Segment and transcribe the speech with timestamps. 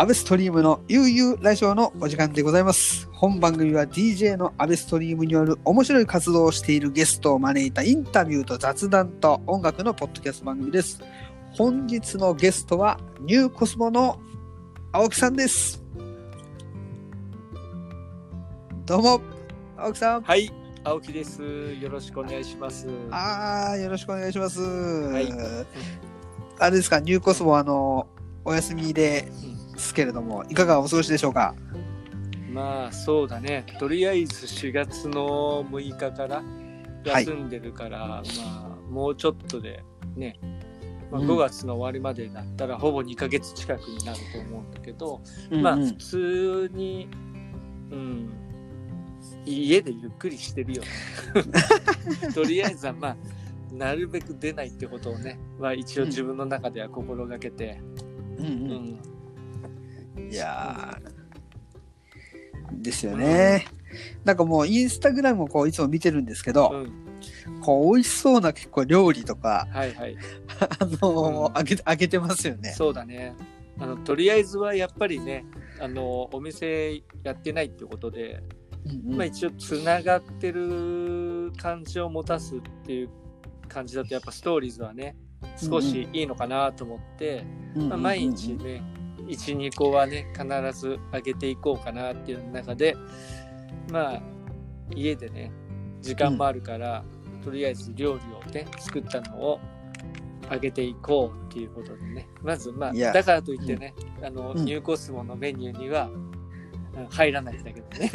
[0.00, 3.08] アベストリームの悠々ラジオのお時間でございます。
[3.10, 11.02] 本番組は DJ のアベストリームによる面白い活動をしているゲストを招いたインタビューと雑談と音楽のポッドキャスト番組です。
[11.50, 14.20] 本日のゲストはニューコスモの
[14.92, 15.82] 青木さんです。
[18.86, 19.20] どうも、
[19.76, 20.22] 青木さん。
[20.22, 20.48] はい、
[20.84, 21.42] 青木です。
[21.42, 22.86] よろしくお願いします。
[23.10, 24.60] あー、よろしくお願いします。
[24.60, 24.64] い
[26.60, 28.06] あれですか、ニューコスモあの、
[28.48, 31.54] お休みでうんすけれども、いかがお過ごしでしょうか？
[32.50, 33.64] まあそうだね。
[33.78, 36.42] とりあえず4月の6日から
[37.04, 39.84] 休んでるから、まあもうちょっとで
[40.16, 40.40] ね、
[41.12, 47.08] まあ、うん5月の終わりまでになったらほぼ2ヶ月近くになると思うんだけど、まあうんうん普通に、
[47.92, 48.30] うん、
[49.46, 50.88] 家でゆっくりしてるよね。
[52.34, 53.16] とりあえずはまあ
[53.72, 58.07] なるべく出ないってことをね、まあ、一応自分の中では心がけて、うん
[58.38, 63.66] ううんんいやーですよね。
[64.24, 66.76] なんかもうインスタグラムをこういつも見てるんですけど、う
[67.56, 70.16] ん、こう美味しそうな結構料理とか、はいはい。
[70.78, 72.72] あのうんげあげてますよね。
[72.72, 73.34] そうだね。
[73.80, 75.44] あのとりあえずはやっぱりね、
[75.80, 78.42] あのお店やってないってことで、
[78.84, 83.10] うんうんまあ一応つながってる感じを持たすっていう
[83.68, 85.16] 感じだとやっぱストーリーズはね
[85.56, 87.44] 少しいいのかなと思って、
[87.74, 88.82] まあ、毎日ね
[89.26, 90.46] 12個はね必
[90.78, 92.96] ず上げていこうかなっていう中で
[93.90, 94.22] まあ
[94.94, 95.52] 家でね
[96.00, 97.04] 時間もあるから、
[97.44, 99.60] とりあえず料理をね作ったのを
[100.50, 102.28] 上げていこうっていうことでね。
[102.42, 104.64] まずまあだからといってね、あのうん。
[104.64, 108.10] ニューコスモのメニューにはうん入らないんだけどね。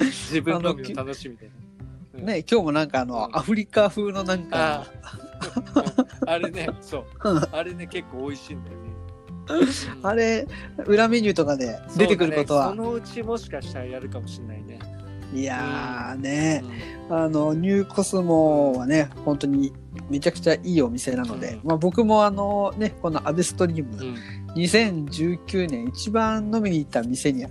[0.00, 1.52] 自分の楽しみでね。
[2.14, 2.24] うん。
[2.24, 3.36] ね、今日もなんかあの、うん。
[3.36, 4.86] アフリカ風のなんか
[5.54, 7.04] あ、 あれね、そう。
[7.52, 8.90] あれね、結構美味しいんだよね。
[9.48, 9.64] う
[10.02, 10.46] んあれ、
[10.86, 14.78] 裏メニューとかで出てくることは、そねそのうちもしかしたらやるかもしれないね。
[15.32, 16.64] いやーね、
[17.08, 19.72] うんあの、ニューコスモはね、本当に
[20.08, 24.16] めちゃくちゃいいお店なので、うんまあ僕もあのね、このアベストリーム、うん
[24.54, 27.46] 2019年一番飲みに行った店に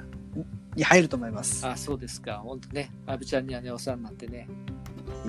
[0.76, 1.66] に入ると思います。
[1.66, 2.42] あ、そうですか。
[2.44, 4.48] 本当ね、阿部ちゃんにはね、お世話になってね。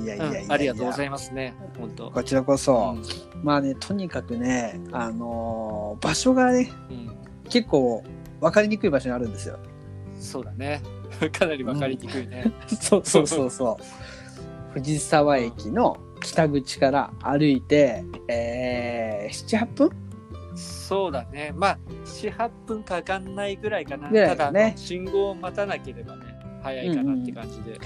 [0.03, 1.55] いやいやいやうんありがとうございますね。
[1.79, 2.11] 本当。
[2.11, 7.11] こちらこそ、うんまあね、とにかくね、あのー場所がね、うん
[7.49, 8.05] 結構
[8.41, 9.59] 分かりにくい場所にあるんですよ。
[10.19, 10.81] そうだね。
[11.37, 12.53] かなりわかりにくいね。
[12.69, 13.85] そうそうそうそう。
[14.73, 19.91] 藤沢駅の北口から歩いて、えー、7、8分？
[20.55, 21.53] そうだね。
[21.57, 24.09] まあ、4、8分かかんないぐらいかな。
[24.09, 26.25] ぐらいただ、だね信号を待たなければね、
[26.63, 27.79] 早いかなって感じで。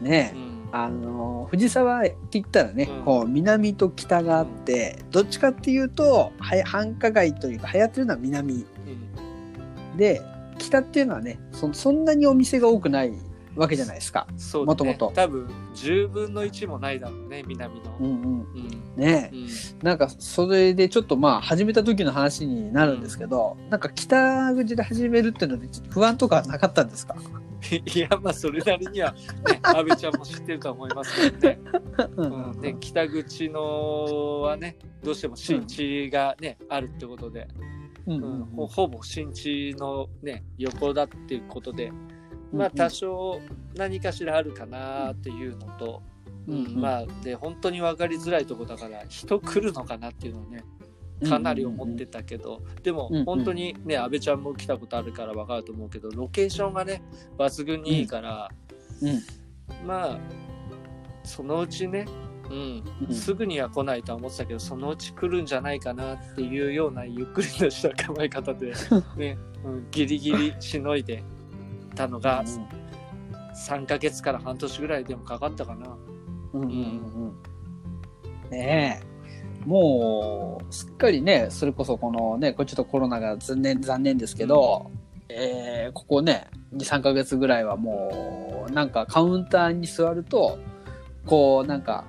[0.00, 3.04] ね、うんあのー藤沢って言ったらね、うん。
[3.04, 8.54] こう南と北があって、どっちかっていうとはや繁華街というか流行ってるのは南。
[8.54, 8.56] う
[9.94, 9.96] ん。
[9.96, 10.20] で
[10.58, 13.12] 北っていうのはねそそんなにお店が多くない
[13.56, 14.26] わけじゃないですか。
[14.66, 15.10] もともと。
[15.14, 17.96] 多分10分の1もないだろうね、南の。
[17.98, 18.94] うんうん、うん。
[18.96, 19.48] ねうん。
[19.82, 27.16] なんかそれでちょっとまあ始めた時の話になるんですけど、なんか北口で始めるっていうのでちょっと不安とかはなかったんですか？
[27.94, 31.60] いや、まあ、それなりには、ね、安倍ちゃんも知ってると思いますけどね。
[32.16, 32.50] うん。
[32.52, 37.48] うん、ね北口のはね、どうしても新地がね、あるってことで、
[38.06, 38.22] うん。
[38.22, 41.92] うんほほぼ新地のね、横だっていうことで、
[42.52, 42.74] まあ、うん。
[42.74, 43.40] 多少
[43.74, 46.02] 何かしらあるかなっていうのと、
[46.46, 50.64] うんまあ、で、本当に分かりづらいとこだから、人来るのかなっていうのをね、
[51.26, 57.02] かなり思ってたけど、でも本当にね、安倍ちゃんも来たことあるから分かると思うけど、ロケーションがね、
[57.36, 58.48] 抜群にいいから、
[59.02, 59.86] うん。
[59.86, 60.18] まあ、
[61.24, 62.06] そのうちね、
[62.50, 63.14] うん、うん。
[63.14, 68.72] すぐには来ないとは思ってたけど、そのうち来るんじゃないかなっていうようなゆっくりとした構え方で、
[69.16, 71.22] ね、 うん、ギリギリしのいで
[71.94, 72.44] たのが、
[73.54, 75.96] 3ヶ月から半年ぐらいでもかかったかな。
[76.54, 76.74] うんうんうん
[78.44, 78.50] うん。
[78.50, 79.07] ねえ
[79.68, 84.90] もうすっかりねそれこそこのねこれちょっとコロナが残念残念ですけど、
[85.28, 90.58] えーここね23ヶ月ぐらいはもうなんかカウンターに座ると
[91.26, 92.04] こうなんか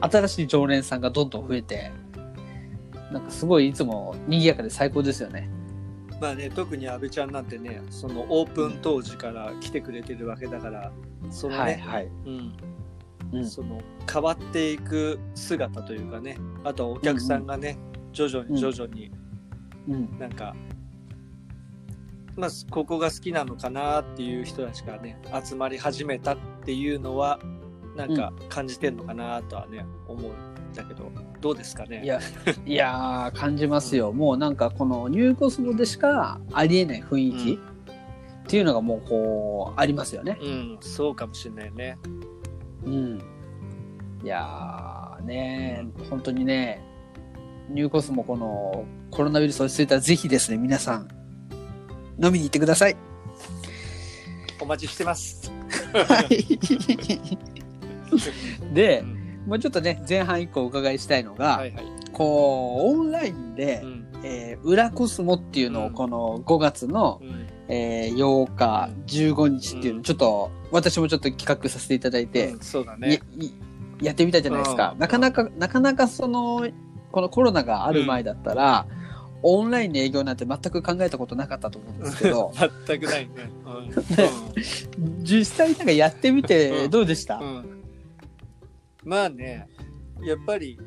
[0.00, 1.90] 新しい常連さんがどんどん増えて
[3.10, 5.50] なんかすごいいつも賑やかで最高ですよね。
[6.20, 10.92] まあね特に阿部ちゃんなんてねそのオープン当時から来てくれてるわけだから
[11.30, 12.08] そのね、はいはい。
[12.26, 12.52] うん
[13.32, 13.46] うん。
[13.46, 13.80] その
[14.12, 16.36] 変わっていく姿というかね。
[16.64, 17.78] あとお客さんがね、
[18.12, 19.10] 徐々に徐々に
[19.88, 20.18] うん。
[20.18, 20.54] なんか、
[22.36, 27.38] まあここが好きなのかなっていう人たちがね集まり始めたっていうのは
[27.96, 31.12] なんか感じてんのかなとはね、思うんだけど
[31.42, 32.02] どうですかね？
[32.02, 32.20] いや、
[32.64, 34.12] いやー、感じますよ。
[34.14, 40.38] もうなんかこのニューコスモでしかありえない雰囲気っていうのがもうこう、ありますよね。
[40.40, 41.98] うんそうかもしれないね
[42.84, 43.22] うん。
[44.22, 46.82] いやー、ね本当にね、
[47.68, 51.08] ニューコスモこのコロナウイルス落ち着いたらぜひですね、皆さん、
[52.22, 52.96] 飲みに行ってください。
[54.60, 55.50] お待ちしてます。
[58.72, 59.42] でう、ん。
[59.46, 64.06] もうちょっとね、前半一個お伺いしたいのが、はいはい、こう、オンラインで、うん。
[64.24, 73.50] えー裏コスモっていうのをうんこの5月の、うんえー8日、15日っていうのをちょっと、私もちょっと企画させていただいてうん、そうだいねい
[74.02, 74.90] やってみたじゃないですか。
[74.92, 74.98] うん。
[74.98, 76.68] なかなか、なかなかその、
[77.10, 78.86] このコロナがある前だったら、
[79.42, 82.52] オンラインの営業なんて全く考えたことなかったと思うんですけど、
[82.86, 83.30] 全くないね、
[83.64, 85.24] うん。
[85.24, 86.90] 実際なんかやってみてうん。
[86.90, 87.82] どうでした、うんうん。
[89.04, 89.66] まあね
[90.22, 90.78] やっぱり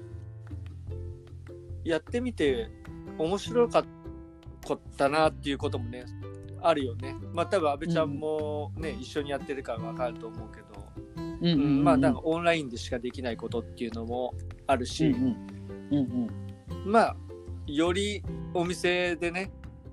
[1.83, 2.69] やってみて
[3.17, 6.05] 面白かったなっていうこともね
[6.67, 7.15] あるよね。
[7.33, 10.67] まあ多分阿部ちゃんもね、一緒にやってるから分かると思うけど、
[11.17, 11.81] うんううん。
[11.81, 14.33] んまあなんかオンラインでしかできないことっていうのも
[14.67, 15.37] あるし、うん
[15.91, 15.97] うん。
[15.97, 16.29] うん
[16.85, 17.15] まあ
[17.67, 18.23] より
[18.53, 19.51] お店でね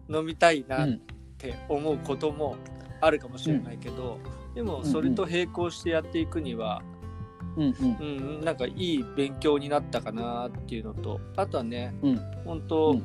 [0.08, 1.00] 飲みたいなっうん
[1.38, 2.56] て思うことも
[3.00, 4.18] あるかもしれないけど、
[4.54, 6.82] でもそれと並行してやっていくには、
[7.56, 7.96] うんうん。
[8.00, 12.20] うん、なんかいい勉強になったかなっていうのとあとはね、うん。
[12.44, 12.98] 本当、うん。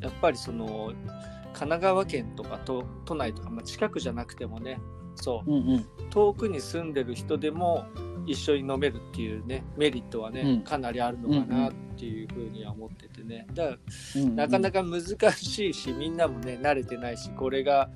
[0.00, 4.78] やっぱりその神奈川県とか都都内とか、まあ、近くじゃなくてもね
[5.16, 5.50] そう。
[5.50, 5.86] うんうん。
[6.10, 7.86] 遠くに住んでる人でも
[8.26, 10.62] 一緒に飲めるっていうねメリットはね、うん。
[10.62, 13.46] かなりあるのかなっていうふうには思っててね。
[13.54, 17.88] だからうんなかなか難しいしみんなもね慣れてないしこれが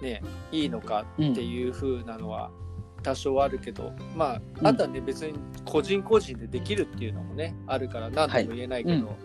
[0.00, 0.22] ね
[0.52, 2.50] いいのかっていう風なのは
[3.02, 4.66] 多少あるけど、まあうん。
[4.66, 5.34] あとはね別に
[5.64, 9.16] 個人個人でできるっていうのもねあるから何とも言えないけど、はい。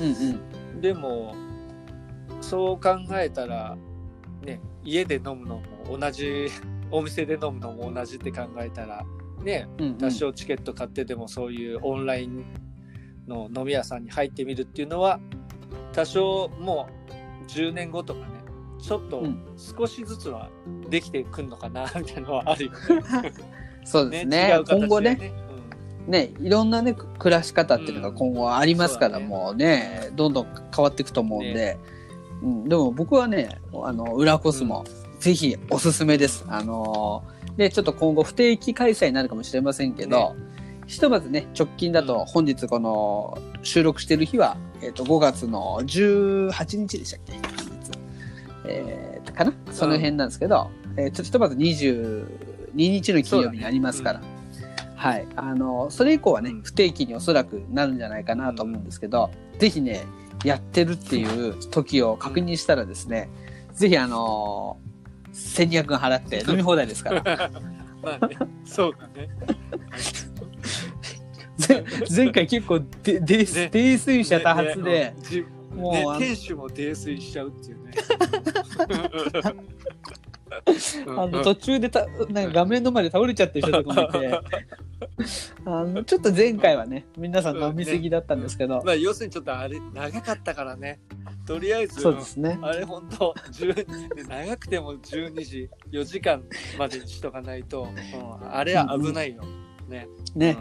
[0.00, 0.30] うん
[0.74, 0.80] うん。
[0.80, 1.34] でも
[2.40, 3.76] そう考えたら
[4.42, 6.48] ね家で飲むのも同じ
[6.90, 9.04] お店で飲むのも同じって考えたら
[9.42, 9.98] ねうんうん。
[9.98, 12.44] 多少チケット買ってでもそういうオンライン
[13.28, 15.20] の飲み屋さんに入ってみるっていうのは
[15.92, 16.88] 多少も
[17.42, 18.26] う10年後とかね
[18.80, 19.42] ちょっとうん。
[19.56, 20.48] 少しずつは
[20.88, 22.72] できてくんのかな みたいなのはあるよ
[23.84, 24.48] そうですね。
[24.48, 25.32] ね違う形で今後ね。
[26.06, 31.76] ねいろんなね暮らし方っていうのが今後ありますから、うんもうねどんどん変わっていくと思うんで、
[32.42, 34.84] うん、でも僕はねあの裏コスモ、
[35.18, 36.44] ぜひおすすめです。
[36.48, 37.22] あの
[37.56, 40.34] でちょっと今後不定期開催になるかもしれませんけど、
[40.86, 47.32] ひとまずね直近だと本日この収録してる日は、えっと5月の18日でしたっけ？
[47.32, 47.90] 本日
[48.66, 49.52] えーかな？
[49.70, 52.24] その辺なんですけど、えーちょっとひとまず22
[52.74, 54.22] 日の金曜日になりますから、
[54.96, 56.62] はい、あのそれ以降はね、うん。
[56.62, 60.02] 不定期におそらくなるんじゃないかなと思うんですけど、ぜひね
[60.44, 63.28] やってるっていう時を確認したらですね、
[63.74, 64.78] ぜひあの
[65.32, 67.22] 1200円払って飲み放題ですから
[68.02, 69.28] まあねそうだね。
[71.56, 77.92] ぜ前回結構で泥酔者多発で、ねじねもう店主も泥酔しちゃうっていうね。
[81.16, 84.40] あの途中でたなんか画面の前で倒れちゃってる人とかもいて。
[85.64, 91.00] あのちょっと前回はね皆さん飲みすぎだったんですけど、まあ要するにちょっとあれ長かったからね。
[91.46, 92.58] とりあえずそうですね。
[92.62, 96.42] あれ本当10長くても12時4時間
[96.78, 98.54] までにしとかないと、うん。
[98.54, 99.42] あれは危ないよ。
[99.88, 100.06] ね。
[100.36, 100.56] ね、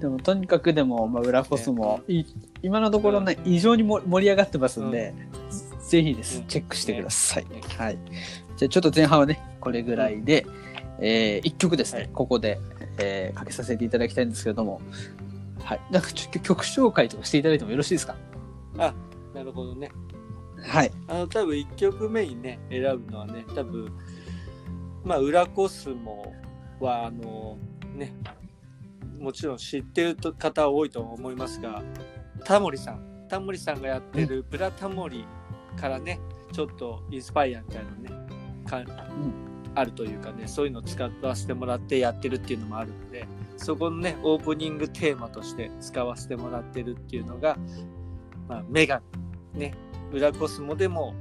[0.00, 2.24] でもとにかくでも、まあ、裏コスも、い
[2.62, 5.14] 今のところね、異常にも盛り上がってますんで、
[5.86, 6.38] ぜひです。
[6.38, 6.46] うん。
[6.46, 7.60] チェックしてください、ね。
[7.76, 7.98] はい
[8.68, 10.46] じゃあちょっと前半はねこれぐらいで、
[11.00, 12.10] え1曲ですね、はい。
[12.12, 12.60] ここで、
[12.98, 14.80] えーかけさせていただきたいんですけれども。
[15.62, 15.80] はい。
[15.90, 18.16] なんかちょっと曲紹介とかしていただいてもよろしいですか？
[18.78, 18.94] あ
[19.34, 19.90] なるほどね。
[20.62, 20.92] はい。
[21.08, 23.92] あの多分1曲目にね選ぶのはね多分
[25.04, 26.32] まあ裏コスモ
[26.80, 27.58] はあの
[27.96, 28.14] ね
[29.18, 31.82] もちろん知ってる方多いと思いますが
[32.44, 33.26] タモリさん。
[33.28, 35.24] タモリさんがやってる「ブラタモリ」
[35.80, 36.20] からね
[36.52, 38.10] ちょっとインスパイアみたいなのね
[38.62, 38.82] か
[39.74, 43.26] あるというかねそういうのを使わせてもらってやってるっていうのもあるので
[43.56, 47.56] そこのねオープニングテーマとして使わせてもらってるっていうのが、
[48.48, 49.02] まあ、メガ
[49.54, 49.74] ね
[50.12, 51.14] 裏コスモでも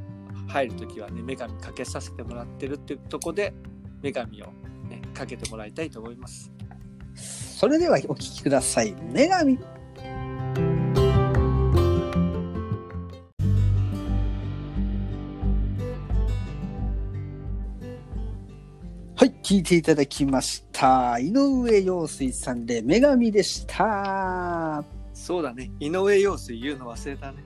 [0.47, 3.53] 入る時はね女神かけさせてもらってるっていうとこで
[4.01, 4.47] 女神を
[4.89, 6.51] ねかけてもらいたいと思います
[7.15, 8.95] それではお聞きください。
[9.13, 9.59] 女神。
[19.51, 21.19] 聞いていただきました。
[21.19, 24.81] 井上陽水さんで女神でした。
[25.13, 27.43] そうだね井上陽水言うの忘れたね、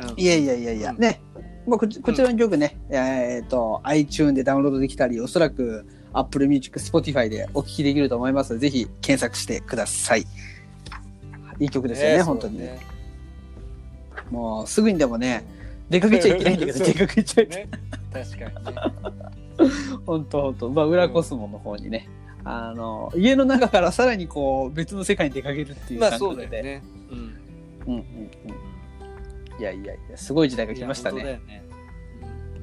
[0.00, 1.20] うん、いやいやいやいや、うんね。
[1.64, 10.26] まあ、こちこちらの曲ね、えっ、と、iTune でダウンロードできたり、おそらく Apple Music、Spotify でお聴きできると思いますので、ぜひ検索してください。
[11.60, 12.68] いい曲ですよね、ね本当に。
[14.28, 15.44] もうすぐにでもね、
[15.88, 17.64] 出かけちゃいけないんだけど、 出かけちゃいけない。
[17.66, 17.70] ね
[18.12, 19.31] 確かにね
[20.06, 22.08] 本当本当まあ、裏コスモの方にね、
[22.44, 26.42] あの、家の中からさらにこう、別の世界に出かけるっていうまあ感覚で。
[26.42, 29.60] そうだよねうんうんうんうん。
[29.60, 31.22] いやいやいや、すごい時代が来ましたね。
[31.24, 31.64] ね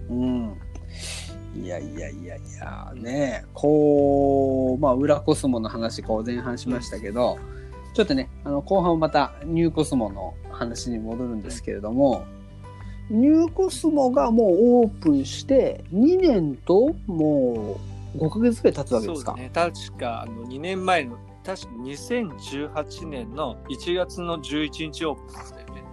[0.10, 0.58] うん。
[1.56, 7.38] いやいやいやいや、ねこう、まあ、裏コスモの話、こう前半しましたけど、
[7.94, 12.26] ちょっとね、あの、後半またニューコスモの話に戻るんですけれども、
[13.10, 14.48] ニューコスモがもう
[14.82, 17.80] オープンして2年とも
[18.16, 19.32] う5ヶ月ぐらい経つわけですか。
[19.32, 19.52] そうだね。
[19.54, 25.84] 確かあの2年前の確か2018年の1月の11日オープンでしたよね。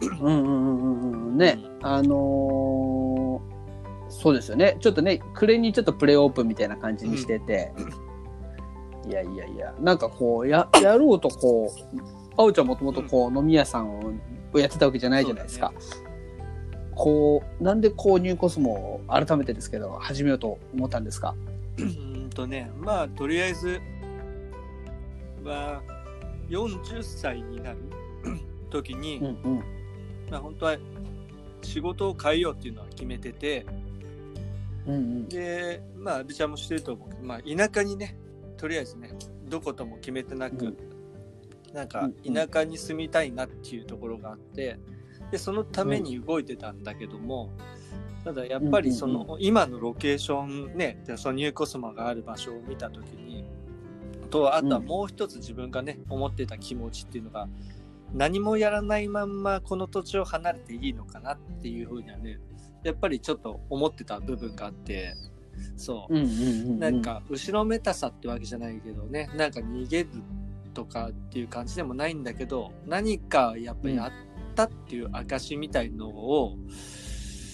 [0.00, 1.38] うんうんうんうんうん。
[1.38, 3.60] ね、あのー
[4.10, 4.76] そうですよね。
[4.80, 7.72] ちょっとね、暮れにちょっとプレオープンみたいな感じにしてて、
[9.08, 11.98] いやいやいや、なんかこう、や、やろうとこう、
[12.36, 14.00] あおちゃんもともとこう、飲み屋さん
[14.52, 15.72] をやってたわけじゃないじゃないですか。
[17.02, 21.34] こう、なんでこう、ニューコスモを改めてですけど、始めようと思ったんですか？
[21.78, 23.80] うーんとねまあとりあえず
[25.42, 25.82] は
[26.50, 27.78] 40歳になる
[28.70, 29.62] 時に、うんうん。
[30.30, 30.76] まあ本当は
[31.62, 33.64] 仕事を変えようっていうのは決めてて
[34.86, 35.28] うんうん。
[35.28, 38.14] でまあ阿部ちゃんもしてると思うけど、まあ、田舎にね
[38.58, 39.10] とりあえずね
[39.48, 40.76] どことも決めてなく、うん
[41.72, 44.76] なんかうんうん田舎に住みたいなっていうところがあって
[45.30, 47.50] でそのために動いてたんだけども、
[48.24, 53.44] ただやっぱりその、うん今のロケーションねでそのニューコスモがある場所を見た時に
[54.30, 57.48] とあとはもう一つ自分がね思ってた気持ちっていうのが
[58.14, 62.38] 何もやらないまんまこの土地を離れていいのかなっていうふうにはね
[62.82, 65.14] やっぱりちょっと思ってた部分があって
[65.76, 66.14] そう。
[66.78, 70.08] なん、か後ろめたさってわけじゃないけどねなんか逃げる
[70.72, 74.12] とかっていう感じでもないんだけど何かやっぱりやっ
[74.60, 76.56] たっていう証みたいのを、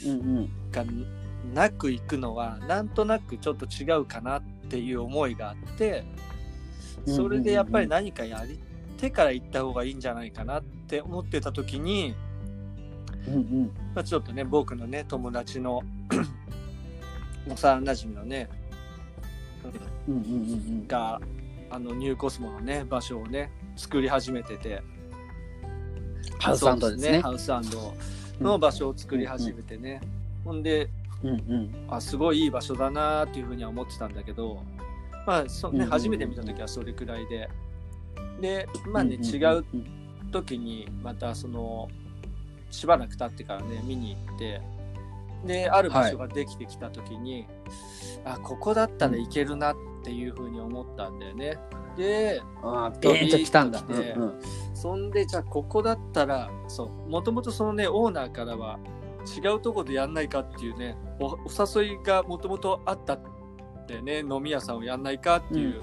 [0.04, 0.50] うんうん。
[0.70, 0.84] が
[1.54, 6.04] なくいくのはなんとなくちょっと違うかなっていう思いがあって
[7.06, 8.58] それでやっぱり何かやり
[8.98, 12.14] てから行った方がいいんじゃないかなって思ってた時に、
[13.28, 13.70] うんうん。
[13.94, 15.82] まあ、ちょっとね僕のね友達の
[17.48, 18.48] 幼なじみのね
[20.08, 20.34] うんうんうんう
[20.82, 20.86] ん。
[20.88, 21.20] が
[21.70, 24.82] あのニューコスモのね場所をね作り始めてて
[26.46, 27.20] ハウスアンドですね。
[27.20, 27.94] ハウスアンド
[28.40, 30.00] の場所を作り始めてね、
[30.44, 30.88] ほんで
[31.22, 31.74] うんうん。
[31.88, 34.62] あすごいいい場所だなっていうふうには思ってたんだけど
[35.26, 37.48] まあそ、ね初めて見た時はそれくらいで
[38.40, 39.64] でまあね、違う。
[40.32, 41.88] 時にまたその
[42.70, 44.60] しばらく経ってからね見に行って
[45.44, 47.46] である場所ができてきた時に、
[48.24, 51.58] あここだったらいけるなっていうふうに思ったんだよね。
[51.96, 53.82] でああ、ビーンと来たんだ。
[54.74, 58.78] そんでじゃあここだったらそうもともとそのねオーナーからは
[59.26, 61.38] 違うとこでやんないかっていうねおお
[61.82, 63.22] 誘いがもともとあったん
[63.88, 65.80] だよね飲み屋さんをやんないかっていう、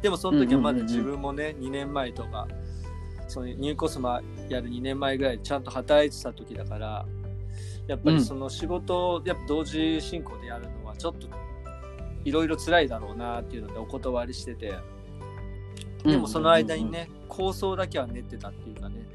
[0.00, 2.46] でもその時はまだ自分もね、2年前とか
[3.28, 7.04] そのニューコスマやる2年前ぐらいちゃんと働いてた時だから
[7.88, 11.28] やっぱりその仕事をやっぱ同時進行でやるのはちょっと
[12.24, 14.74] いろいろ辛いだろうなっていうのでお断りしてて。
[16.04, 19.06] でもその間にね、構想だけは練ってたっていうかね、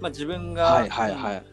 [0.00, 1.44] まあ自分が、はいはいはい。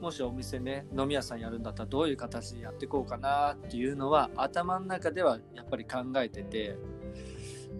[0.00, 6.76] もしお店ね、飲み屋さんやるんだったらどういう形でやっていこうかなっていうのは頭の中ではやっぱり考えてて、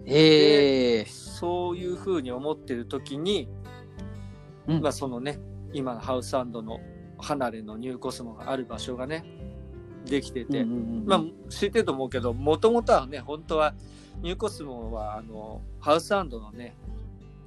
[0.05, 3.47] ええそういうふうに思ってる時に、
[4.67, 4.81] うん。
[4.81, 5.39] まあそのね、
[5.73, 6.79] 今のハウスアンドの
[7.17, 9.23] 離れのニューコスモがある場所がね、
[10.05, 13.75] できてて、まあ、知ってると思うけど、もともとはね、本当は、
[14.21, 16.75] ニューコスモは、あの、ハウスアンドのね、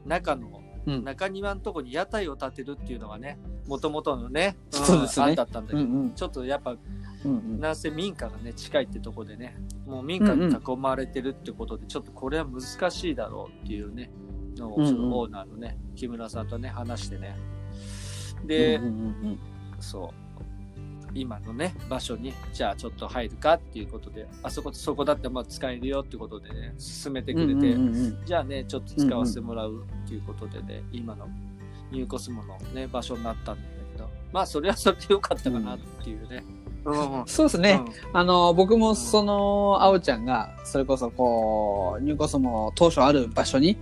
[0.07, 1.05] 中の、うん。
[1.05, 5.27] 中庭のとこに屋台を建てるっていうのがね、もともとのね、んそうですね。
[5.27, 6.11] 案だったんだけど、うんうん。
[6.15, 7.61] ちょっとやっぱ、うんうん。
[7.61, 14.11] なんせ民家がね、近いってとこでね、もう民家に囲まれてるってことで、ちょっとこれは難しいだろうっていうね、
[14.57, 14.89] のを、うんうん。
[14.89, 17.37] そのオーナーのね、木村さんとね、話してね。
[18.45, 18.93] で、うんうんう
[19.29, 19.39] ん。
[19.79, 20.13] そ
[21.15, 31.29] 今のね場所にじゃあちょっと入るかっていうことであそこそこだってまあ使えるよってことでね進めてくれて、うんうんうんじゃあねちょっと使わせてもらうっていうことでね、今の
[31.91, 36.45] ニューコスモのね場所になったんだけどまあそれはそれでよかったかなっていうね。
[36.85, 37.81] うんうんそうですね。
[38.13, 38.19] うん。
[38.19, 43.77] あの、僕もその、あおちゃんが、それこそこう、ニューコスモ当初ある場所に、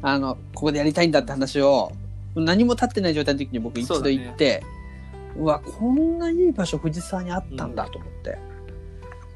[0.00, 1.92] あの、ここでやりたいんだって話を、
[2.34, 4.24] 何も立ってない状態の時に僕一度そうだね。
[4.24, 4.62] 行って、
[5.38, 8.38] うわ、こんないい場所藤沢にあったんだと思って。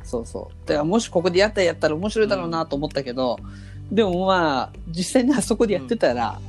[0.03, 0.69] そうそう。
[0.69, 3.39] だからもしここでやったらやったら面白いだろうなと思ったけど、
[3.91, 6.41] でもまあ、実際にあそこでやってたら、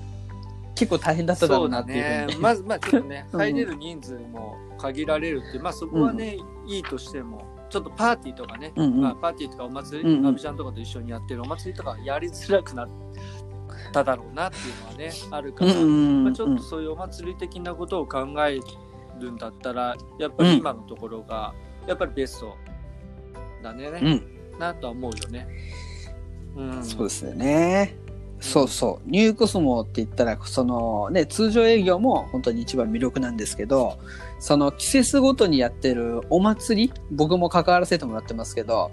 [0.75, 2.34] 結構大変だっただろそうなっていうふうに。
[2.34, 2.39] ね。
[2.39, 3.39] まずまあちょっとね うん。
[3.39, 9.01] 入れる人数も限られるってまあそこはね、いいとしてもちょっとパーティーとかね、うんうん。
[9.01, 10.36] まあ、パーティーとかお祭り、うんうん。
[10.36, 12.89] ちゃんとかと一緒にやってるお祭りとかやりづらくなっ
[13.93, 16.24] ただろうなっていうのはねあるから、うんうんうん。
[16.25, 18.60] まあ、ちょっとそういうお祭り的なことを考え
[19.21, 21.53] るんだったらやっぱり今のところが
[21.87, 22.55] やっぱりベスト
[23.63, 24.59] だね、うん。
[24.59, 25.47] なとは思うよね。
[26.55, 27.95] うん、そうですよね。
[28.41, 29.09] そうそう。
[29.09, 33.99] ニューコスモって言ったら、そのね、通常営業も本当に一番魅力なんですけど、
[34.39, 38.89] その季節ごとにやってるお祭り、僕も関わらせてもらってますけど、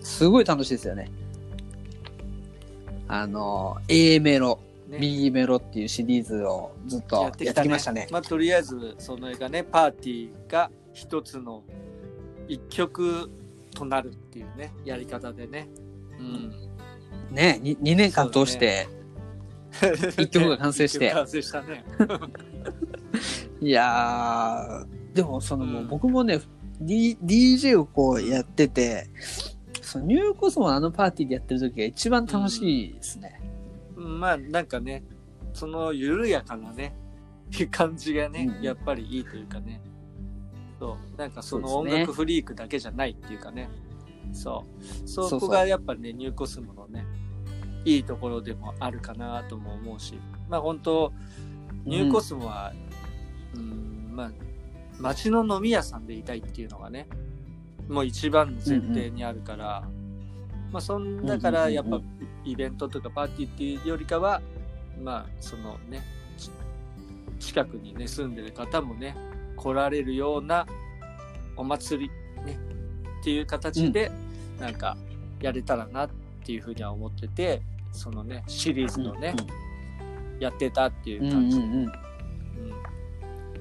[0.00, 1.10] すごい楽しいですよね。
[3.06, 8.08] あの、A メロ、ね B メロっていうシリーズをずっとやってきましたね。
[8.10, 11.62] まあ、とりあえずその映画ねパーティーが一つの
[12.48, 13.30] 一曲
[13.74, 15.68] となるっていうねやり方でね。
[16.18, 16.50] うん、
[17.30, 18.88] ね、2, 2年間通して、
[20.18, 21.84] 一曲が完成して完成したね。
[23.60, 26.40] いやー、でもそのもううん僕もね、
[26.80, 29.08] D、DJ をこうやってて、
[29.82, 33.40] そのニューコスモのあのパーティーでやってる時が一番楽しいですね。
[34.06, 35.04] まあなんかね
[35.52, 36.94] その緩やかなね
[37.70, 39.80] 感じがね、うんやっぱりいいというかね。
[40.78, 41.18] そう。
[41.18, 43.70] なんかその音楽フリークだけじゃないっていうかね。
[44.32, 44.64] そ
[45.04, 45.08] う。
[45.08, 47.06] そこがやっぱねニューコスモのね
[47.84, 50.18] いいところでもあるかなとも思うし。
[50.48, 51.12] まあ本当
[51.84, 52.72] ニューコスモは、
[53.54, 54.32] うん、まあ
[54.98, 57.06] 街の飲み屋さんでいたいっていうのがね
[57.88, 59.88] もう一番の前提にあるから、
[60.72, 64.40] まあそんだからやっぱうんうんイベントとかパーティーっていうよりかは
[65.02, 66.02] まあそのね
[66.38, 66.50] ち
[67.40, 69.16] 近くにね住んでる方もね
[69.56, 70.64] 来られるような
[71.56, 72.58] お祭りね
[73.20, 74.12] っていう形で
[74.60, 74.96] なんか
[75.40, 76.10] やれたらなっ
[76.44, 79.34] ていうふうには思っててそのねシリーズのね、
[80.38, 81.64] やってたっていううんうん感じ、うん。
[81.64, 81.92] うん。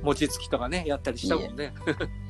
[0.03, 1.73] 餅つきとかねやったりしたもんね。
[1.87, 2.24] うん。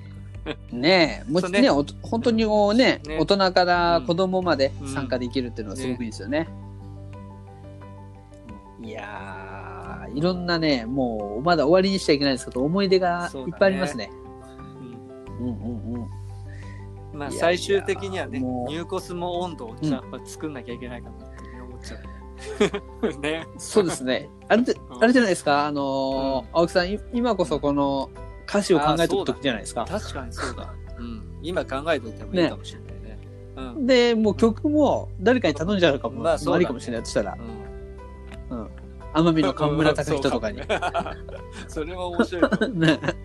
[0.71, 1.60] ねえ、もそうね。
[1.60, 3.17] ちね、お本当にこうね、ね。
[3.19, 4.88] 大人から子供までうん。
[4.88, 6.47] 参加できるっていうのはすごくいいですよね。
[8.81, 14.12] いやー、いろんなね、もうまだ終わりにしちゃいけないですけど、思い出がいっぱいありますね。
[15.39, 15.47] うん。
[15.47, 16.01] うんうんうん。
[16.01, 16.10] いやいや
[17.13, 18.71] まあ最終的にはねもう。
[18.71, 22.15] ニューコスモ温度をやっぱ作んなきゃいけないかなって思っちゃう。
[23.21, 23.47] ね。
[23.58, 24.29] そうですね。
[24.47, 25.03] あれで、うん。
[25.03, 28.10] あれじゃないですか、あのー青木さん、い今こそこの
[28.47, 29.86] 歌詞を考えておくときじゃないですか。
[29.86, 30.73] 確かにそうだ。
[30.97, 31.23] うん。
[31.41, 33.19] 今考えといてもいいかもしれないね。
[33.58, 33.88] うん。
[33.88, 37.65] で、もう曲も誰かに頼んじゃうかも、まあそうだね悪いかもしれないとしたら、うん
[39.15, 40.62] 奄美の河村隆人とかに。
[41.69, 42.51] それは面白い。
[42.75, 43.15] ねうん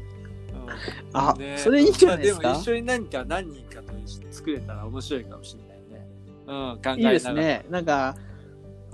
[1.12, 2.42] あ、ねそれいいんじゃないですか？
[2.42, 3.92] まあでも一緒に何か何人かと
[4.30, 6.06] 作れたら面白いかもしれないね。
[6.46, 6.96] うん、考えながら。
[6.96, 7.66] いいですね。
[7.70, 8.16] なんか、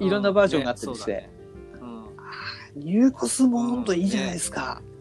[0.00, 1.12] いろんなバージョンがあったりして。
[1.12, 1.30] うだね
[2.76, 4.80] ニューコスも本当いいじゃないですか。
[4.80, 4.95] うんうん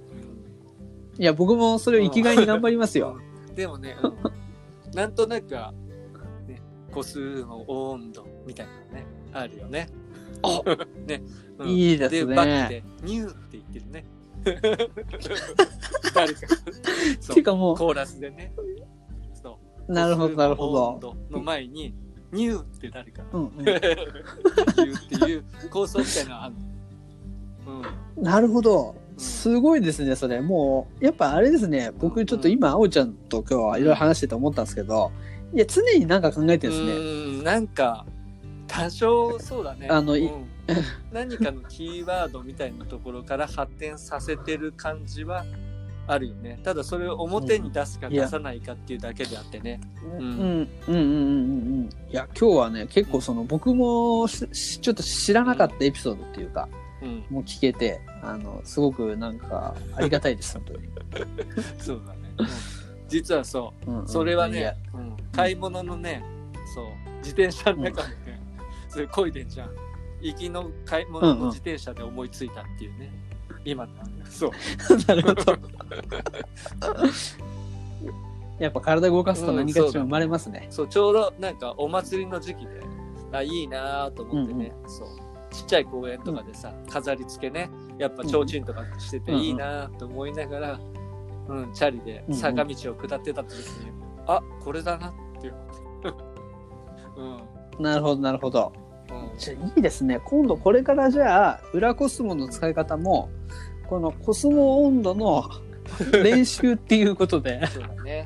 [1.17, 3.17] いや、僕もそれを生きがいに頑張りますよ。
[3.19, 4.13] うんでもね、うん
[4.93, 5.73] なんとなくは、
[6.47, 9.89] ね、個数の温度みたいなのね、あるよね。
[10.41, 10.61] あ
[11.07, 11.21] ね、
[11.57, 14.05] うんいいですねで、バックで、ニューって言ってるね。
[16.13, 16.39] 誰か、
[17.19, 18.53] そっていうかもコーラスでね。
[19.41, 21.15] そうう、なるほど、なるほ温ど。
[21.29, 21.93] 度の前に、
[22.31, 26.55] ニューって誰かうんうん 言うっていう構想みたいなのある
[27.65, 27.81] の。
[28.17, 28.23] うん。
[28.23, 28.95] なるほど。
[29.17, 30.41] うんすごいですね、それ。
[30.41, 35.11] もう、やっぱあれですね、僕ちょっと今、あおちゃんと今日はいろいろ話してて思ったんですけど、
[35.53, 36.99] いや、常になんか考えてるんですね。
[37.39, 38.05] うんなんか
[38.67, 39.87] 多少そうだね。
[39.89, 40.45] あのいうん。
[41.13, 45.45] 何かのキーワードみたいなところから発展させてる感じは
[46.07, 46.59] あるよね。
[46.63, 49.79] ただそれを表に出すか出さないかっていうだけであってね。
[50.03, 51.89] うん、うん、うん、うん、うん。
[52.11, 56.84] いや、今日はね、結構その、僕もちょっと知らなかったエピソードっていうか、うん
[57.29, 60.89] もう聞けて、あの、すごくなんか、ありがたいです、本当に。
[61.77, 62.47] そうだね、うん。
[63.07, 63.89] 実はそう。
[63.89, 64.03] んうん。
[64.03, 65.15] うそれはね、うん。
[65.31, 66.23] 買い物のね
[66.73, 66.85] そう。
[67.17, 68.41] 自転車の中でね、
[68.89, 69.69] それこいでんじゃん。
[70.21, 73.11] 行きの買い物の自転車で思いついたっていうね、
[73.63, 73.93] 今の
[74.29, 74.51] そう。
[75.07, 75.57] なるほど。
[78.59, 80.67] やっぱ体動かすと何かしら生まれますね。
[80.69, 82.81] そう、ちょうどなんかお祭りの時期で、
[83.31, 85.07] あ、いいなと思ってね、そう。
[85.55, 90.79] ちっちゃい公園とかでさ、飾り付けね、やっぱ提灯とかしててうんいいなと思いながら、
[91.47, 93.91] うん、チャリで坂道を下ってた時に、
[94.27, 95.55] あ、これだなっていう。
[97.77, 97.83] うん。
[97.83, 98.73] なるほど、なるほど。
[98.75, 98.85] うん
[99.37, 100.19] じゃあいいですね。
[100.25, 103.29] 今度これからじゃあ、裏コスモの使い方も、
[103.87, 105.43] このコスモ温度の
[106.23, 108.25] 練習っていうことで、そうだね。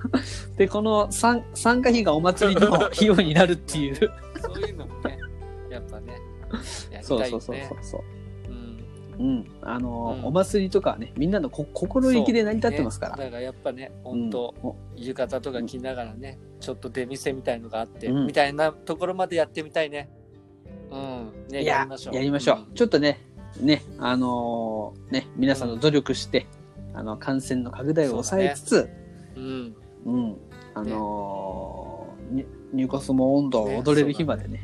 [0.58, 3.96] で、この参参加費がお祭りの費用になるっていう。
[4.42, 4.99] そういうのも
[7.10, 7.78] そうそうそうそう。
[7.82, 8.02] そう。
[8.50, 8.80] うん
[9.20, 9.52] うん。
[9.62, 13.18] あのーうんお祭りとかはね、みんなのこ心意気で成り立ってますから。
[13.18, 20.10] ねだからやっぱね、本当、うんお浴衣とか着ながらね、ちょっと出店みたいのがあって、うんみたいなところまでやってみたいね。
[20.92, 21.32] うん。
[21.50, 22.74] ね、いや、やりましょう。
[22.76, 23.20] ちょっとね、
[23.60, 26.48] ね、あのーね、皆さんの努力して、
[26.94, 28.90] あの、感染の拡大を抑えつつ、
[29.36, 29.76] うん。
[30.06, 30.38] うん、
[30.74, 34.62] あのーニニューコスモ温度を踊れる日までね。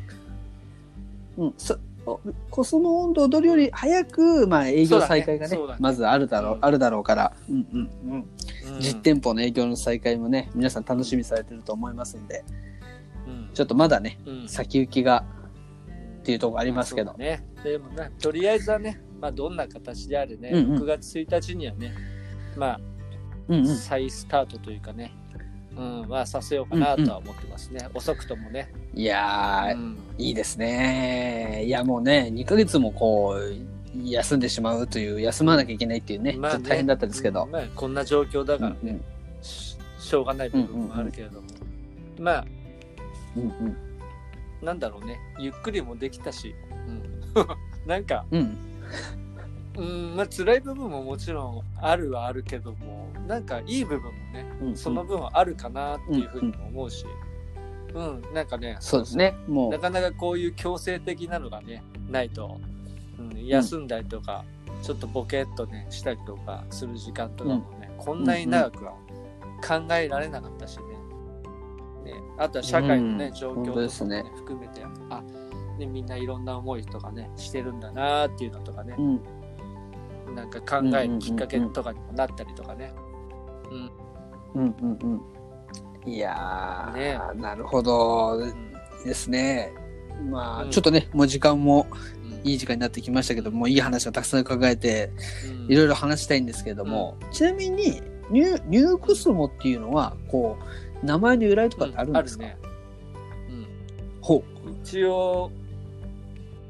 [1.36, 5.78] うん、そおコスモ温度を踊るより早く、まあ、営業再開がねそうだね。
[5.80, 6.64] まずあるだろう、うん。
[6.64, 8.80] あるだろうから、うんうんうん、うん。
[8.80, 12.44] 実店舗の営業の再開もね、皆さん楽しみにされてると思いますんで、
[13.26, 13.50] うん。
[13.52, 14.48] ちょっとまだね、うん。
[14.48, 15.24] 先行きが
[16.20, 17.44] っていうところありますけど、ね。
[17.64, 20.82] でもね、とりあえずはね、まあ、どんな形であれね、うんうん。
[20.82, 21.92] 6月1日にはね、
[22.56, 22.80] まあ、
[23.48, 25.12] うんうん、再スタートというかね、
[25.76, 27.88] うん、まあ、させようかなとは思ってますね。
[27.94, 28.72] 遅くともね。
[28.94, 31.62] いやー、うんいいですね。
[31.66, 33.54] いや、もうね、2ヶ月もこう、
[34.02, 37.50] 休んでしまうという、休まなきゃいけないっていうね、まあちょっと大変だったんですけどうん。
[37.50, 39.04] まあ、こんな状況だからね、うんうん
[39.42, 41.48] ししょうがない部分もあるけれども、
[42.18, 42.46] まあ
[43.36, 43.76] うん
[44.62, 46.54] なんだろうねゆっくりもできたし、
[46.86, 48.56] うん、 なんか、うん。
[49.76, 54.68] うんまあ辛い部分ももちろんあるはあるけどもなんかいい部分もねうん。
[54.68, 57.04] うんその分はあるかなっていうふうにも思うし、
[57.94, 59.34] うんなんかねそうですね。
[59.46, 62.60] もなかなかこういう強制的なのがねないと、
[63.18, 64.44] うん、休んだりとか、
[64.82, 68.92] ちょっとボケっとねしたりとかする時間とかもね、こんなに長くは
[69.66, 70.84] 考えられなかったしね。
[72.12, 75.22] ねあとは社会のね、うん状況とかもですねね含めて、あ、
[75.78, 79.20] ね、みんないろんな思いとかね、してるんだなっていうのとかねう、、うん。
[80.34, 82.92] なんか考えるきっかけとかにもなったりとかね。
[83.70, 83.90] うん。
[84.54, 85.20] うんうん
[86.04, 86.10] うん。
[86.10, 88.38] いやー、ねなるほど。
[89.04, 89.72] ですね。
[90.30, 91.86] まあ、うんちょっとね、もう時間も
[92.24, 95.10] うんいい時間になってきましたけども、いい話がたくさん伺えて、
[95.48, 100.56] うんいろいろ話したいんですけれども、ちなみに、ニューニューコスモっていうのは、こ
[101.02, 102.56] う、名前の由来とかってあるんですか、ね。
[103.48, 103.66] うん。
[104.20, 104.44] ほ
[104.84, 105.50] 一応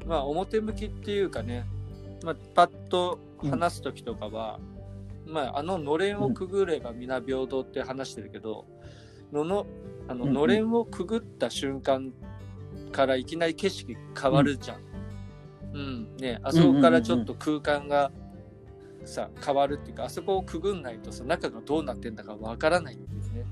[0.07, 1.65] まあ表向きっていうかね、
[2.23, 4.59] まあ、パッと話す時とかは、
[5.25, 8.65] まああののれんをくぐれば皆平等って話してるけど、
[9.31, 9.67] のの
[10.07, 10.33] あのうんうん。
[10.35, 12.13] のれんをくぐった瞬間
[12.91, 14.81] からいきなり景色変わるじゃん。
[15.73, 18.11] うん、ねあそこからちょっと空間が
[19.03, 23.45] さ変わるっていうかあそこをくぐんないとさ中がどうなってんだかわからないんですね。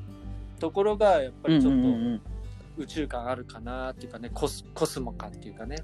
[0.60, 2.22] ところがやっぱりちょっと、うんうんうん
[2.78, 5.78] 宇宙感あるかなっていうかねコスコスモ感っていうかね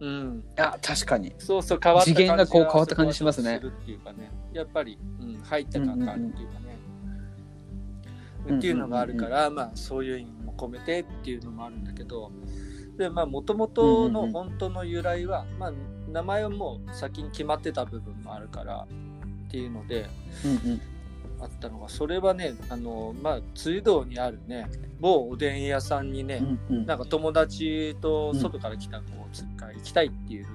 [0.00, 0.44] うん。
[0.56, 1.34] あ、確かに。
[1.38, 3.56] そうそう変わった感じ次元がこう変わった感じしますね。
[3.56, 4.30] っていうかね。
[4.52, 6.60] やっぱり、うん、入った感があるっていうかね、
[8.46, 12.32] うんうんっていうのがあるから、まあそういう意味も込めてっていうのもあるんだけど。
[12.96, 15.72] でまあもともとの本当の由来は、まあ
[16.10, 18.88] 名前はもう先に決まってた部分もあるから
[19.46, 20.08] っていうので
[20.44, 20.80] うんうん。
[21.40, 24.68] あったのがそれはねあのまあ水道にあるね
[25.00, 26.86] 某おでん屋さんにね、うんうん。
[26.86, 29.04] なんか友達と外から来た子
[29.56, 30.52] が行きたいっていうふう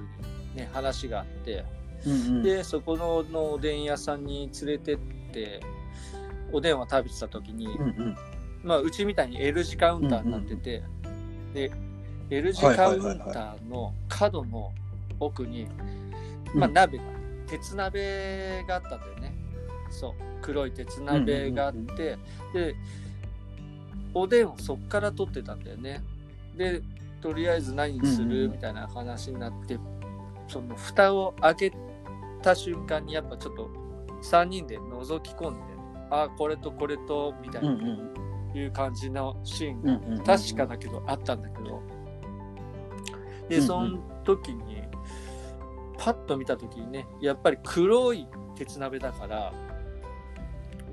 [0.51, 1.65] にね話があって
[2.05, 2.43] うんうん。
[2.43, 4.97] でそこののおでん屋さんに連れてっ
[5.31, 5.61] て
[6.51, 8.17] おでんを食べてた時に、うんうん。
[8.63, 10.83] まあうちみたいに L 字カウンターになってて、
[11.53, 11.71] で
[12.29, 13.01] L 字カウン
[13.33, 14.71] ターの角の
[15.19, 15.67] 奥に、
[16.53, 16.73] まあうん。
[16.73, 17.03] 鍋が
[17.47, 19.32] 鉄鍋があったんだよね
[19.93, 20.13] そう。
[20.41, 22.17] 黒い鉄鍋があって、
[22.53, 22.75] で
[24.13, 26.03] おでんをそっから取ってたんだよね。
[26.57, 26.81] で
[27.21, 28.49] とりあえず何にする？
[28.49, 29.79] みたいな話になって
[30.47, 31.73] その蓋を開け
[32.41, 33.69] た瞬間にやっぱちょっと
[34.21, 35.59] 3人で覗き込んで
[36.09, 38.11] あこれとこれとみたいなん
[38.53, 41.81] いう感じのシーンが確かだけどあったんだけど。
[43.49, 44.83] でその時に
[45.97, 48.25] パッと見た時にねやっぱり黒い
[48.55, 49.53] 鉄鍋だから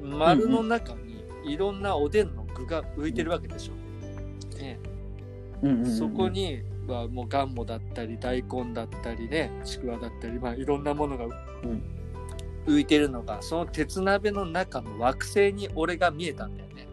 [0.02, 3.74] 丸の中にいろんなおでんの具が浮いてるわけでしょ。
[4.58, 4.78] ね、
[5.98, 11.30] そこにはもうガンモだったり大根だったりねちくわだったり、まあ、いろんなものがん
[12.66, 16.86] 浮いてるのがその鉄鍋の中の惑星に俺が見えたんだよね。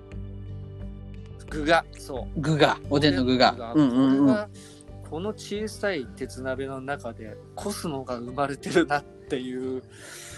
[1.50, 3.74] 具がそう具が、おでんの具が。
[3.76, 4.26] うんうんこれうん。
[4.28, 4.50] は
[5.10, 9.82] この小さい鉄鍋の中でコスモが生まれてるなっていう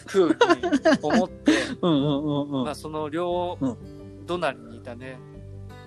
[0.05, 0.35] ふうに
[1.01, 3.77] 思って、 まあ、その両うん
[4.27, 5.17] 隣にいたね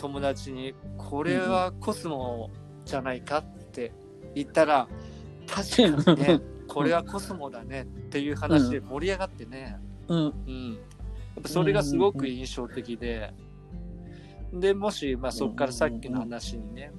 [0.00, 2.50] 友達に「これはコスモ
[2.84, 3.92] じゃないか?」って
[4.34, 4.88] 言ったら
[5.46, 10.18] 「確かにねこれはコスモだね」っていう話で盛り上がってね、うん。
[10.18, 10.78] うん、や
[11.38, 13.32] っぱそれがすごく印象的で、
[14.52, 16.92] でもし、まあ、そこからさっきの話にね、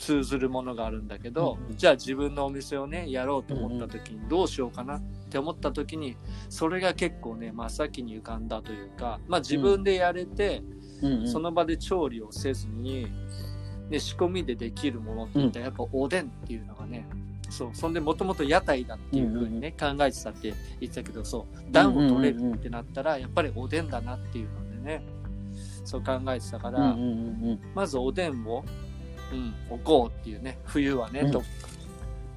[0.00, 6.16] 通ずるものがあるんだけど、うんじゃあ自分のお店をねやろうと思った時にどうしようかなって思った時に
[6.48, 10.62] それが結構ね真っ先に浮かんだというか、まあ、自分でやれて、
[11.02, 13.06] うんうんその場で調理をせずに
[13.88, 17.06] で仕込みでできるものって言ったらやっぱおでんっていうのがね、
[17.48, 25.02] そうそんでもともと屋台だっていうふうにね、考えてたって言ってたけどそう暖を取れるってなったらやっぱりおでんだなっていうのでね
[25.84, 26.94] そう考えてたから、
[27.74, 28.62] まずおでんを、
[29.32, 31.42] うん、置こうっていうね冬はね、うんとっ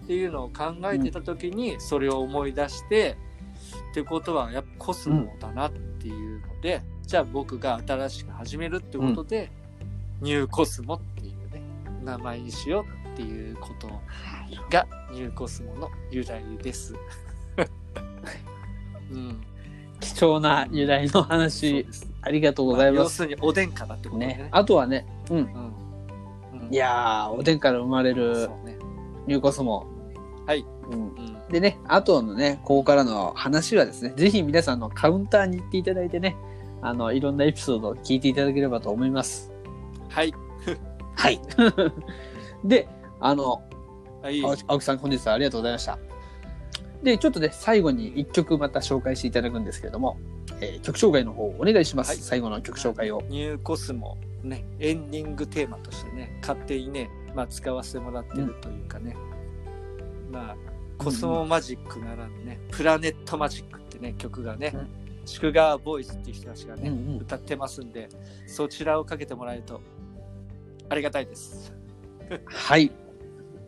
[0.05, 3.15] ていうのを考えてた時にそれを思い出して、
[3.91, 9.49] ってことはやっぱコスモだなっていうので、じゃあ僕が新しく始めるってことで、
[10.21, 11.61] ニューコスモっていうね
[12.03, 13.87] 名前にしようっていうこと
[14.69, 16.93] がニューコスモの由来です。
[19.11, 19.41] うん、
[19.99, 21.87] 貴重な由来の話。
[22.21, 23.15] ありがとうございまあ要ます。
[23.17, 24.33] するにおでんからってことでね。
[24.35, 24.49] ね。
[24.51, 25.73] あとはね、うん。
[26.73, 28.49] いやー、おでんから生まれる。
[29.27, 29.85] ニューコスモ。
[30.47, 30.65] はい。
[30.89, 30.99] うん。
[31.01, 36.35] うんでね、あとのね、ここからの話はですね、ぜひ皆さんのカウンターに行っていただいてね、
[36.81, 39.53] あの、いろんなエピソードを聞いていただければと思います。
[40.09, 40.33] はい。
[41.13, 41.39] はい。
[42.65, 43.61] で、あの、
[44.23, 44.43] はい。
[44.43, 45.99] 青青木さん本日はありがとうございました。
[47.03, 50.17] で、ちょっとね、最後に一曲また紹介していただくんですけれども、
[50.63, 52.09] えー曲紹介の方お願いします。
[52.09, 53.21] はい最後の曲紹介を。
[53.29, 59.15] ニューコスモねエンディングテーマとしてね勝手にね、まあ、使わせてもらってるというかね、
[60.31, 60.55] まあ
[60.97, 64.87] コスモマジックならぬね、プラネットマジックってね曲がね、うん
[65.25, 68.09] 祝賀ボーイズっていう人たちがね、うんうん歌ってますんで
[68.45, 69.79] そちらをかけてもらえると
[70.89, 71.73] ありがたいです
[72.45, 72.91] はい。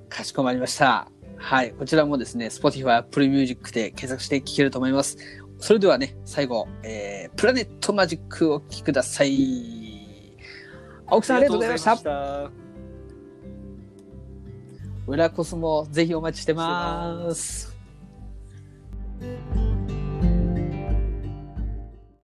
[0.09, 1.09] かしこまりました。
[1.37, 1.71] はい。
[1.71, 5.17] こちらもですね、Spotify、Apple Music で検索して聴けると思います。
[5.59, 10.37] それではね、最後、えー、プラネットマジックをお聴きください。
[11.07, 12.51] 青木さんありがとうございました。
[15.07, 17.75] 裏コスモ、ぜひお待ちしてます。